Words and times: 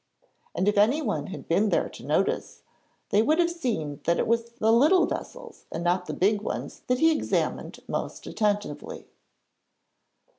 And 0.55 0.67
if 0.67 0.79
anyone 0.79 1.27
had 1.27 1.47
been 1.47 1.69
there 1.69 1.87
to 1.89 2.03
notice, 2.03 2.63
they 3.09 3.21
would 3.21 3.37
have 3.37 3.51
seen 3.51 3.99
that 4.05 4.17
it 4.17 4.25
was 4.25 4.53
the 4.53 4.73
little 4.73 5.05
vessels 5.05 5.65
and 5.71 5.83
not 5.83 6.07
the 6.07 6.13
big 6.15 6.41
ones 6.41 6.81
that 6.87 6.97
he 6.97 7.11
examined 7.11 7.81
most 7.87 8.25
attentively. 8.25 9.05